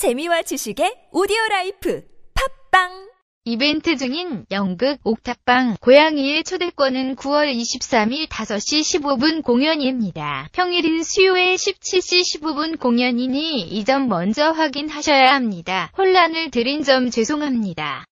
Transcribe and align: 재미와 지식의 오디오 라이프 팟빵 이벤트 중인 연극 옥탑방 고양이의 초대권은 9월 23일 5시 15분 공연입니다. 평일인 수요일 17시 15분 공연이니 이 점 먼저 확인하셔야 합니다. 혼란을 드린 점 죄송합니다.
재미와 0.00 0.40
지식의 0.40 1.08
오디오 1.12 1.36
라이프 1.50 2.02
팟빵 2.32 3.10
이벤트 3.44 3.98
중인 3.98 4.46
연극 4.50 4.96
옥탑방 5.04 5.76
고양이의 5.78 6.42
초대권은 6.44 7.16
9월 7.16 7.52
23일 7.54 8.26
5시 8.26 8.80
15분 8.80 9.42
공연입니다. 9.42 10.48
평일인 10.52 11.02
수요일 11.02 11.56
17시 11.56 12.40
15분 12.40 12.78
공연이니 12.80 13.60
이 13.60 13.84
점 13.84 14.08
먼저 14.08 14.52
확인하셔야 14.52 15.34
합니다. 15.34 15.92
혼란을 15.98 16.50
드린 16.50 16.82
점 16.82 17.10
죄송합니다. 17.10 18.06